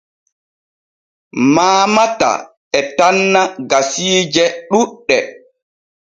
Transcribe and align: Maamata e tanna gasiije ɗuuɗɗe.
Maamata 1.53 2.31
e 2.77 2.79
tanna 2.97 3.41
gasiije 3.69 4.43
ɗuuɗɗe. 4.69 5.17